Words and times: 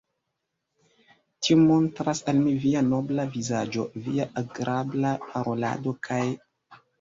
Tion 1.47 1.59
montras 1.71 2.21
al 2.33 2.39
mi 2.45 2.53
via 2.63 2.81
nobla 2.87 3.27
vizaĝo, 3.35 3.85
via 4.07 4.27
agrabla 4.43 5.13
parolado 5.29 5.95
kaj. 6.11 6.23